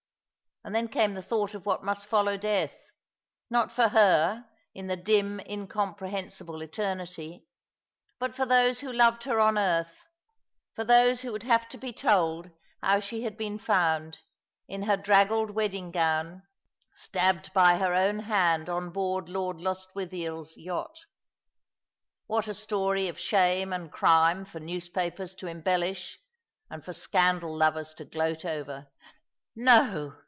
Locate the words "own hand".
17.95-18.69